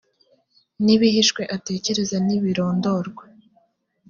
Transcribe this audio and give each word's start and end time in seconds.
n 0.83 0.85
ibihishwe 0.95 1.41
atekereza 1.55 2.17
ntibirondorwa 2.25 3.23